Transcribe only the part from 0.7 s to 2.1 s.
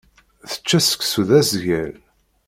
seksu d asgal.